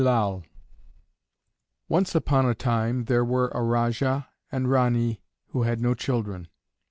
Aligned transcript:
FRERE 0.03 0.41
Once 1.87 2.15
upon 2.15 2.47
a 2.47 2.55
time 2.55 3.03
there 3.05 3.23
were 3.23 3.49
a 3.49 3.61
Rajah 3.61 4.29
and 4.51 4.67
Ranee 4.67 5.21
who 5.49 5.61
had 5.61 5.79
no 5.79 5.93
children. 5.93 6.47